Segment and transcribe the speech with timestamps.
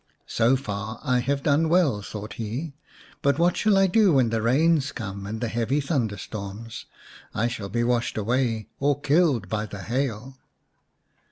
[0.25, 2.73] "So far I have done well," thought he,"
[3.21, 6.87] but what shall I do when the rains come and the heavy thunderstorms?
[7.35, 10.39] I shall be washed away or killed by the hail."